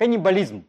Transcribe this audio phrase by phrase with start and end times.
[0.00, 0.64] каннибализм.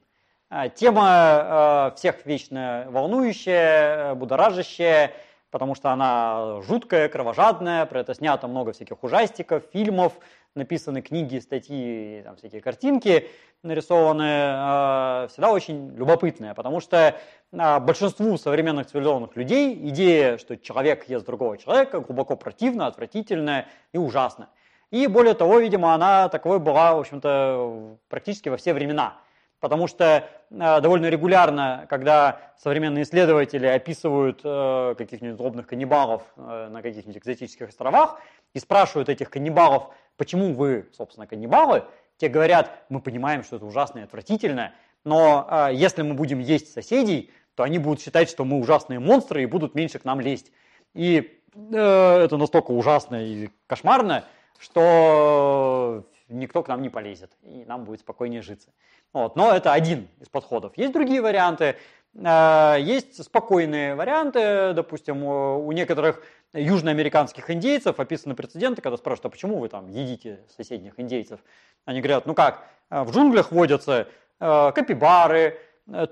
[0.76, 5.14] Тема всех вечно волнующая, будоражащая,
[5.52, 10.12] потому что она жуткая, кровожадная, про это снято много всяких ужастиков, фильмов,
[10.54, 13.30] написаны книги, статьи, там, всякие картинки
[13.64, 17.16] нарисованные, всегда очень любопытная, потому что
[17.54, 24.50] большинству современных цивилизованных людей идея, что человек ест другого человека, глубоко противна, отвратительная и ужасна.
[24.92, 29.18] И более того, видимо, она таковой была, в общем-то, практически во все времена.
[29.62, 36.82] Потому что э, довольно регулярно, когда современные исследователи описывают э, каких-нибудь злобных каннибалов э, на
[36.82, 38.20] каких-нибудь экзотических островах
[38.54, 41.84] и спрашивают этих каннибалов, почему вы, собственно, каннибалы,
[42.18, 47.32] те говорят, мы понимаем, что это ужасно и отвратительно, но если мы будем есть соседей,
[47.56, 50.52] то они будут считать, что мы ужасные монстры и будут меньше к нам лезть.
[50.94, 54.26] И это настолько ужасно и кошмарно,
[54.62, 58.70] что никто к нам не полезет, и нам будет спокойнее житься.
[59.12, 59.36] Вот.
[59.36, 60.78] Но это один из подходов.
[60.78, 61.76] Есть другие варианты.
[62.14, 69.58] Э, есть спокойные варианты, допустим, у некоторых южноамериканских индейцев описаны прецеденты, когда спрашивают, а почему
[69.58, 71.40] вы там едите соседних индейцев?
[71.86, 74.08] Они говорят, ну как, э, в джунглях водятся
[74.40, 75.60] э, капибары,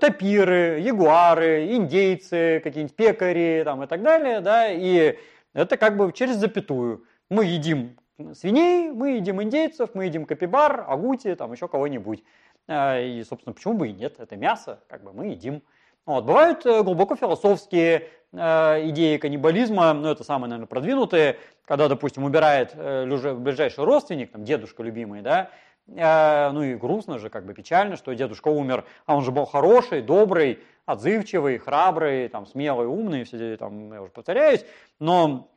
[0.00, 5.16] тапиры, ягуары, индейцы, какие-нибудь пекари там, и так далее, да, и
[5.54, 7.04] это как бы через запятую.
[7.30, 7.96] Мы едим
[8.34, 12.22] свиней, мы едим индейцев, мы едим капибар, агути, там еще кого-нибудь.
[12.68, 14.18] Э, и, собственно, почему бы и нет?
[14.18, 15.62] Это мясо, как бы мы едим.
[16.06, 16.24] Вот.
[16.24, 22.72] Бывают э, глубоко философские э, идеи каннибализма, ну это самые, наверное, продвинутые, когда, допустим, убирает
[22.74, 25.50] э, ближайший родственник, там, дедушка любимый, да,
[25.86, 29.44] э, ну и грустно же, как бы печально, что дедушка умер, а он же был
[29.44, 34.64] хороший, добрый, отзывчивый, храбрый, там, смелый, умный, все, там, я уже повторяюсь,
[34.98, 35.50] но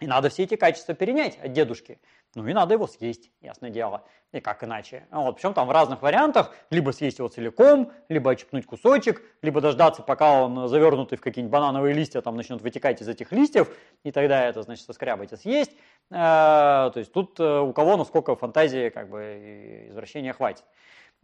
[0.00, 1.98] и надо все эти качества перенять от дедушки.
[2.34, 4.04] Ну и надо его съесть, ясное дело.
[4.32, 5.06] И как иначе.
[5.10, 6.52] Вот, причем там в разных вариантах.
[6.70, 11.94] Либо съесть его целиком, либо очепнуть кусочек, либо дождаться, пока он завернутый в какие-нибудь банановые
[11.94, 13.68] листья там начнет вытекать из этих листьев,
[14.04, 15.72] и тогда это, значит, соскрябать и съесть.
[16.10, 20.64] Э, то есть тут э, у кого насколько фантазии, как бы, извращения хватит.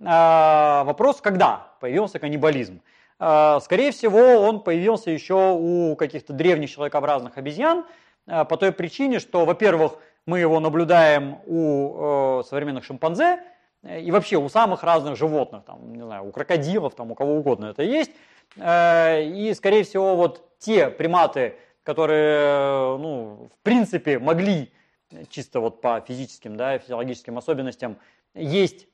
[0.01, 2.81] Э, вопрос, когда появился каннибализм?
[3.17, 7.87] Скорее всего, он появился еще у каких-то древних человекообразных обезьян,
[8.27, 13.41] по той причине, что, во-первых, мы его наблюдаем у э, современных шимпанзе
[13.83, 17.35] э, и вообще у самых разных животных, там, не знаю, у крокодилов, там, у кого
[17.37, 18.11] угодно это есть.
[18.57, 24.73] Э, и, скорее всего, вот те приматы, которые, э, ну, в принципе, могли
[25.29, 27.99] чисто вот по физическим, да, физиологическим особенностям
[28.35, 28.89] есть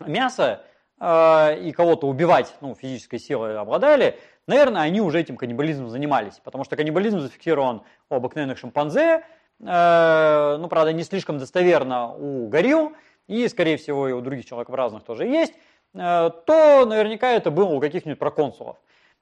[0.00, 0.64] мясо
[0.98, 6.64] э, и кого-то убивать, ну, физической силой обладали, наверное, они уже этим каннибализмом занимались, потому
[6.64, 9.22] что каннибализм зафиксирован у обыкновенных шимпанзе,
[9.60, 12.92] Э, ну, правда, не слишком достоверно у горилл,
[13.26, 15.52] и, скорее всего, и у других человекообразных тоже есть,
[15.94, 18.76] э, то наверняка это было у каких-нибудь проконсулов.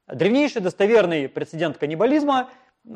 [0.06, 2.50] Древнейший достоверный прецедент каннибализма,
[2.84, 2.91] э,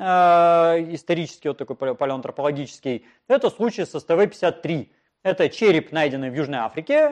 [0.94, 4.90] исторический, вот такой палеоантропологический, это случай с СТВ-53.
[5.22, 7.10] Это череп, найденный в Южной Африке,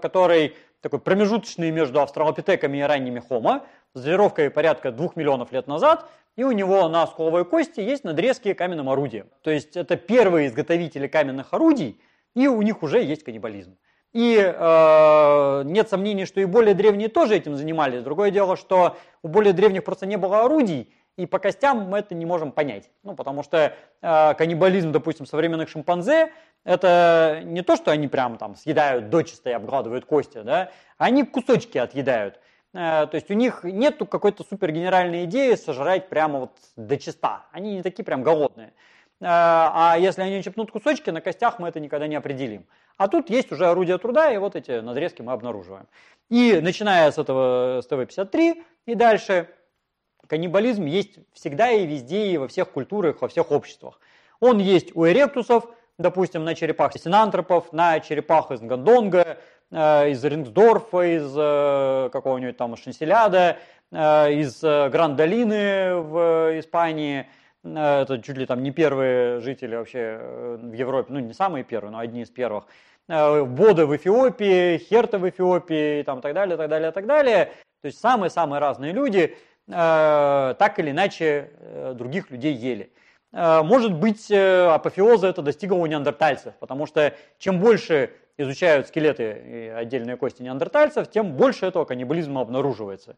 [0.00, 6.08] который такой промежуточный между австралопитеками и ранними хомо, с датировкой порядка двух миллионов лет назад,
[6.36, 9.28] и у него на скуловой кости есть надрезки каменным орудием.
[9.42, 12.00] То есть это первые изготовители каменных орудий,
[12.34, 13.76] и у них уже есть каннибализм.
[14.12, 18.02] И э, нет сомнений, что и более древние тоже этим занимались.
[18.02, 22.14] Другое дело, что у более древних просто не было орудий, и по костям мы это
[22.14, 22.90] не можем понять.
[23.02, 26.32] Ну, потому что э, каннибализм, допустим, современных шимпанзе,
[26.64, 31.78] это не то, что они прям там съедают дочисто и обгладывают кости, да, они кусочки
[31.78, 32.40] отъедают.
[32.72, 37.46] Э, то есть у них нет какой-то супер генеральной идеи сожрать прямо вот до чиста.
[37.52, 38.68] Они не такие прям голодные.
[39.20, 42.66] Э, а если они чепнут кусочки, на костях мы это никогда не определим.
[42.96, 45.86] А тут есть уже орудие труда, и вот эти надрезки мы обнаруживаем.
[46.28, 49.48] И начиная с этого СТВ-53 и дальше,
[50.26, 54.00] каннибализм есть всегда и везде, и во всех культурах, во всех обществах.
[54.38, 55.64] Он есть у эректусов,
[55.98, 59.38] допустим, на черепах синантропов, на черепах из Гандонга,
[59.72, 63.58] из Рингсдорфа, из э, какого-нибудь там Шенселяда,
[63.92, 67.26] э, из Гранд-Долины в Испании.
[67.62, 71.98] Это чуть ли там не первые жители вообще в Европе, ну не самые первые, но
[71.98, 72.64] одни из первых.
[73.06, 77.52] Боды в Эфиопии, Херта в Эфиопии и там, так далее, так далее, так далее.
[77.82, 79.36] То есть самые-самые разные люди
[79.66, 81.50] так или иначе
[81.94, 82.92] других людей ели.
[83.32, 88.10] Может быть, апофеоза это достигло у неандертальцев, потому что чем больше
[88.40, 93.16] изучают скелеты и отдельные кости неандертальцев, тем больше этого каннибализма обнаруживается.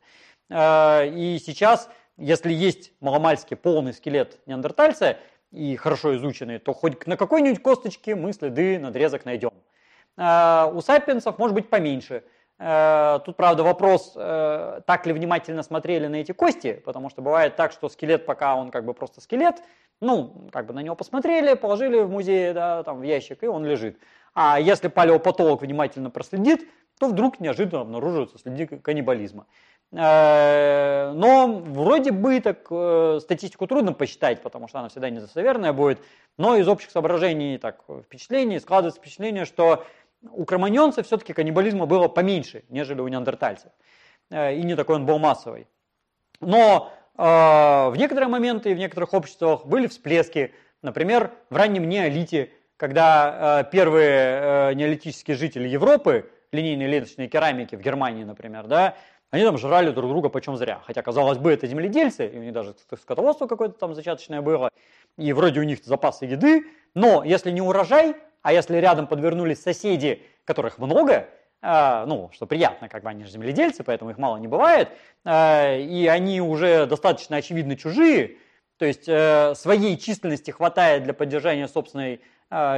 [0.50, 5.18] А, и сейчас, если есть маломальский полный скелет неандертальца
[5.50, 9.52] и хорошо изученный, то хоть на какой-нибудь косточке мы следы надрезок найдем.
[10.16, 12.24] А, у сапиенсов может быть поменьше.
[12.64, 17.56] Э, тут, правда, вопрос, э, так ли внимательно смотрели на эти кости, потому что бывает
[17.56, 19.56] так, что скелет, пока он как бы просто скелет,
[20.00, 23.64] ну, как бы на него посмотрели, положили в музей, да, там, в ящик, и он
[23.64, 23.98] лежит.
[24.34, 26.66] А если палеопатолог внимательно проследит,
[26.98, 29.46] то вдруг неожиданно обнаруживаются следы каннибализма.
[29.92, 36.00] Э, но вроде бы так э, статистику трудно посчитать, потому что она всегда недостоверная будет.
[36.38, 39.84] Но из общих соображений, так, впечатлений складывается впечатление, что
[40.22, 43.72] у кроманьонцев все-таки каннибализма было поменьше, нежели у неандертальцев.
[44.30, 45.66] Э, и не такой он был массовый.
[46.40, 50.54] Но в некоторые моменты и в некоторых обществах были всплески.
[50.80, 52.50] Например, в раннем неолите,
[52.82, 58.96] когда первые неолитические жители Европы, линейные ленточные керамики в Германии, например, да,
[59.30, 60.82] они там жрали друг друга почем зря.
[60.84, 64.68] Хотя, казалось бы, это земледельцы, и у них даже скотоводство какое-то там зачаточное было,
[65.16, 66.64] и вроде у них запасы еды,
[66.96, 71.28] но если не урожай, а если рядом подвернулись соседи, которых много,
[71.62, 74.88] э, ну, что приятно, как бы они же земледельцы, поэтому их мало не бывает,
[75.24, 78.38] э, и они уже достаточно очевидно чужие,
[78.82, 82.20] то есть э, своей численности хватает для поддержания собственной э,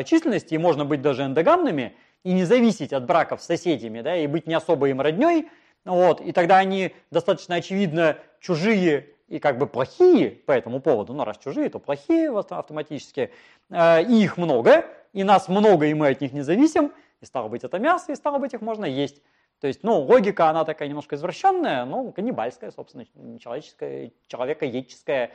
[0.04, 4.26] численности, и можно быть даже эндогамными, и не зависеть от браков с соседями, да, и
[4.26, 5.48] быть не особо им родней,
[5.84, 11.12] вот, и тогда они достаточно очевидно чужие и как бы плохие по этому поводу.
[11.12, 13.30] Ну, раз чужие, то плохие автоматически.
[13.70, 16.92] Э, и их много, и нас много, и мы от них не зависим.
[17.20, 19.22] И стало быть, это мясо, и стало быть, их можно есть.
[19.60, 23.06] То есть, ну, логика, она такая немножко извращенная, но каннибальская, собственно,
[23.38, 25.30] человеческая, человекоедческая.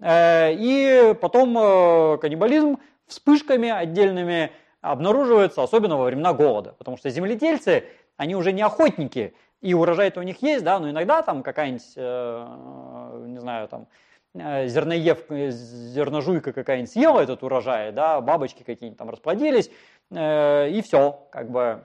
[0.00, 4.50] Э, и потом э, каннибализм вспышками отдельными
[4.80, 6.74] обнаруживается, особенно во времена голода.
[6.78, 7.84] Потому что земледельцы,
[8.16, 13.24] они уже не охотники, и урожай-то у них есть, да, но иногда там какая-нибудь, э,
[13.26, 13.86] не знаю, там,
[14.34, 19.70] зерноев, зерножуйка какая-нибудь съела этот урожай, да, бабочки какие-нибудь там расплодились,
[20.10, 21.84] и все, как бы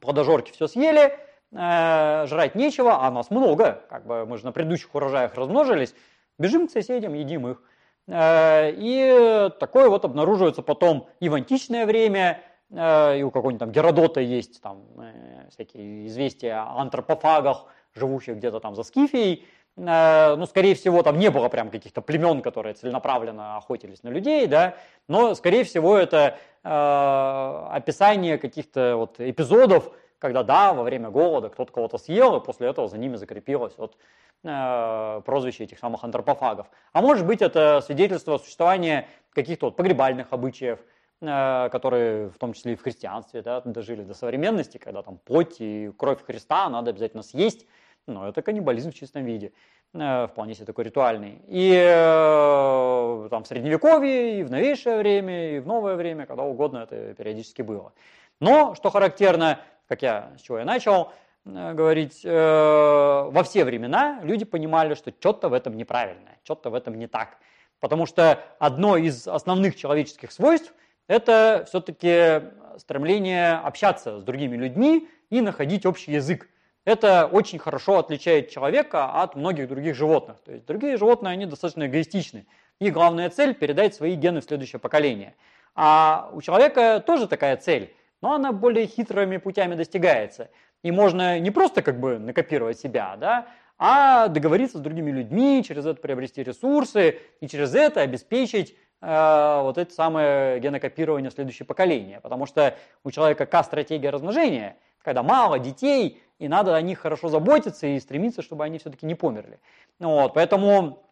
[0.00, 1.18] плодожорки все съели,
[1.50, 5.92] жрать нечего, а нас много, как бы мы же на предыдущих урожаях размножились,
[6.38, 7.62] бежим к соседям, едим их.
[8.08, 13.72] Э, и такое вот обнаруживается потом и в античное время, Э, и у какого-нибудь там
[13.72, 19.46] Геродота есть там э, всякие известия о антропофагах, живущих где-то там за Скифией.
[19.78, 24.76] Ну, скорее всего, там не было прям каких-то племен, которые целенаправленно охотились на людей, да,
[25.06, 31.98] но, скорее всего, это описание каких-то вот эпизодов, когда, да, во время голода кто-то кого-то
[31.98, 33.96] съел, и после этого за ними закрепилось вот
[34.44, 36.68] э, прозвище этих самых антропофагов.
[36.92, 40.78] А может быть, это свидетельство существования каких-то вот погребальных обычаев,
[41.22, 45.56] Э, которые в том числе и в христианстве да, дожили до современности, когда там плоть
[45.60, 47.66] и кровь Христа надо обязательно съесть,
[48.06, 49.52] но это каннибализм в чистом виде,
[49.94, 51.40] э, вполне себе такой ритуальный.
[51.46, 56.80] И э, там в Средневековье, и в новейшее время, и в новое время, когда угодно
[56.80, 57.94] это периодически было.
[58.38, 61.12] Но, что характерно, как я, с чего я начал
[61.44, 67.06] говорить, во все времена люди понимали, что что-то в этом неправильное, что-то в этом не
[67.06, 67.38] так.
[67.78, 70.72] Потому что одно из основных человеческих свойств–
[71.08, 72.42] это все-таки
[72.78, 76.48] стремление общаться с другими людьми и находить общий язык.
[76.84, 80.38] Это очень хорошо отличает человека от многих других животных.
[80.44, 82.46] То есть другие животные, они достаточно эгоистичны.
[82.80, 85.34] Их главная цель– передать свои гены в следующее поколение.
[85.74, 87.94] А у человека тоже такая цель,
[88.26, 90.50] но она более хитрыми путями достигается.
[90.82, 93.46] И можно не просто как бы накопировать себя, да,
[93.78, 99.78] а договориться с другими людьми, через это приобрести ресурсы и через это обеспечить Э, вот
[99.78, 102.20] это самое генокопирование в следующее поколение.
[102.20, 107.86] Потому что у человека К-стратегия размножения, когда мало детей, и надо о них хорошо заботиться
[107.86, 109.60] и стремиться, чтобы они все-таки не померли.
[109.98, 111.05] Вот, поэтому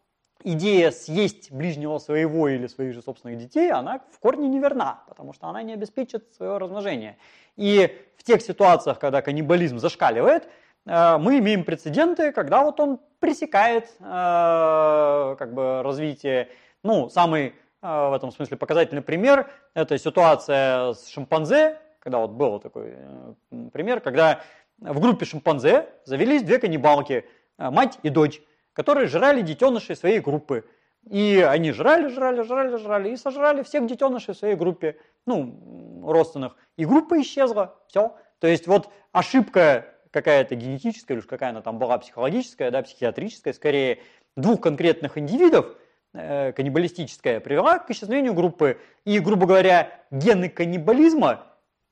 [0.44, 5.48] идея съесть ближнего своего или своих же собственных детей, она в корне неверна, потому что
[5.48, 7.16] она не обеспечит свое размножение.
[7.56, 10.48] И в тех ситуациях, когда каннибализм зашкаливает,
[10.86, 16.48] э, мы имеем прецеденты, когда вот он пресекает э, как бы развитие,
[16.82, 17.54] ну, самый
[17.86, 23.34] а, в этом смысле показательный пример– это ситуация с шимпанзе, когда вот был такой э,
[23.74, 24.40] пример, когда
[24.78, 27.26] в группе шимпанзе завелись две каннибалки,
[27.58, 28.40] э, мать и дочь,
[28.74, 30.64] которые жрали детенышей своей группы.
[31.08, 36.56] И они жрали, жрали, жрали, жрали и сожрали всех детенышей в своей группе, ну, родственных.
[36.76, 38.14] И группа исчезла, все.
[38.40, 43.54] То есть вот ошибка какая-то генетическая, или уж какая она там была психологическая, да, психиатрическая,
[43.54, 44.00] скорее,
[44.36, 45.74] двух конкретных индивидов–
[46.16, 48.78] Э, каннибалистическая привела к исчезновению группы.
[49.04, 51.44] И, грубо говоря, гены каннибализма,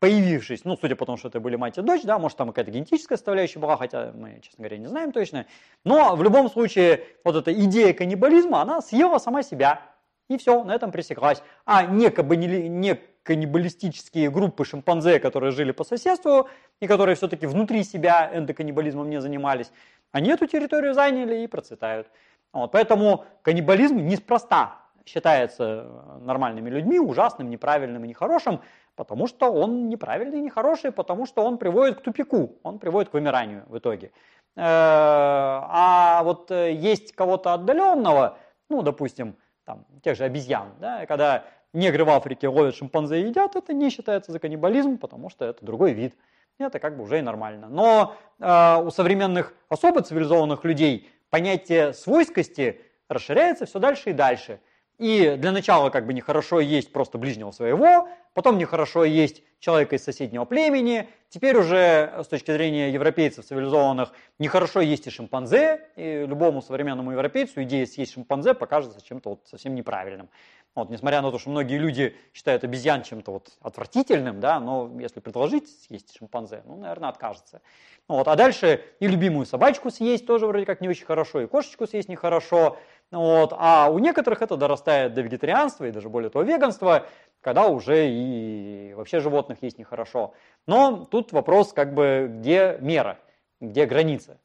[0.02, 2.72] появившись, ну, судя по тому, что это были мать и дочь, да, может, там какая-то
[2.72, 5.46] генетическая составляющая была, хотя мы, честно говоря, не знаем точно.
[5.84, 9.80] Но в любом случае, вот эта идея каннибализма, она съела сама себя.
[10.28, 11.40] И все, на этом пресеклась.
[11.66, 16.48] А не, не, не каннибалистические группы шимпанзе, которые жили по соседству
[16.80, 19.70] и которые все-таки внутри себя эндоканнибализмом не занимались,
[20.10, 22.08] они эту территорию заняли и процветают.
[22.52, 25.86] Вот, поэтому каннибализм неспроста считается
[26.20, 28.60] нормальными людьми ужасным, неправильным и нехорошим,
[28.96, 33.14] потому что он неправильный и нехороший, потому что он приводит к тупику, он приводит к
[33.14, 34.12] вымиранию в итоге.
[34.56, 41.44] Э, а вот э, есть кого-то отдаленного, ну, допустим, там, тех же обезьян, да, когда
[41.72, 45.64] негры в Африке ловят шимпанзе и едят, это не считается за каннибализм, потому что это
[45.64, 46.14] другой вид.
[46.58, 47.68] Это как бы уже и нормально.
[47.68, 54.60] Но э, у современных особо цивилизованных людей понятие свойскости расширяется все дальше и дальше.
[54.98, 60.04] И для начала как бы нехорошо есть просто ближнего своего, потом нехорошо есть человека из
[60.04, 66.62] соседнего племени, теперь уже с точки зрения европейцев цивилизованных нехорошо есть и шимпанзе, и любому
[66.62, 70.28] современному европейцу идея съесть шимпанзе покажется чем-то вот совсем неправильным.
[70.74, 75.20] Вот, несмотря на то, что многие люди считают обезьян чем-то вот отвратительным, да, но если
[75.20, 77.60] предложить съесть шимпанзе, ну, наверное, откажется.
[78.08, 81.46] Ну, вот, а дальше и любимую собачку съесть тоже вроде как не очень хорошо, и
[81.46, 82.78] кошечку съесть нехорошо.
[83.12, 87.06] Вот, а у некоторых это дорастает до вегетарианства и даже более того веганства,
[87.42, 90.32] когда уже и вообще животных есть нехорошо.
[90.66, 93.18] Но тут вопрос, как бы, где мера,
[93.60, 94.40] где граница.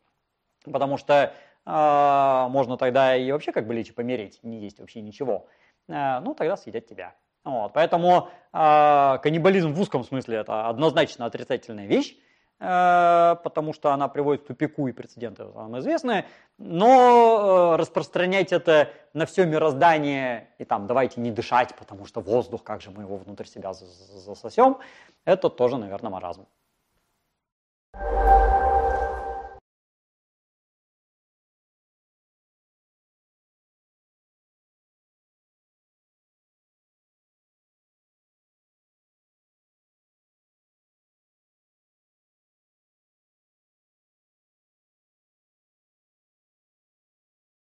[0.66, 1.34] Потому что
[1.66, 5.48] э, можно тогда и вообще как бы лечь и помереть, не есть вообще ничего.
[5.88, 7.16] Э, ну, тогда съедят тебя.
[7.46, 12.18] Вот, поэтому э, каннибализм в узком смысле это однозначно отрицательная вещь,
[12.60, 16.26] потому что она приводит к тупику и прецеденты самые известные,
[16.58, 22.64] но э, распространять это на все мироздание и там давайте не дышать, потому что воздух,
[22.64, 24.78] как же мы его внутрь себя засосем,
[25.24, 26.48] это тоже, наверное, маразм.